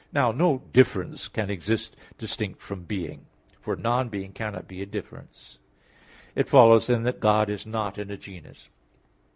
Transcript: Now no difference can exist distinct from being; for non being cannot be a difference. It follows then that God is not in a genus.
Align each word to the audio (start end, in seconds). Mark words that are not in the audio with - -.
Now 0.11 0.31
no 0.31 0.63
difference 0.73 1.27
can 1.27 1.51
exist 1.51 1.95
distinct 2.17 2.59
from 2.59 2.85
being; 2.85 3.27
for 3.59 3.75
non 3.75 4.09
being 4.09 4.31
cannot 4.31 4.67
be 4.67 4.81
a 4.81 4.85
difference. 4.87 5.59
It 6.33 6.49
follows 6.49 6.87
then 6.87 7.03
that 7.03 7.19
God 7.19 7.51
is 7.51 7.67
not 7.67 7.99
in 7.99 8.09
a 8.09 8.17
genus. 8.17 8.69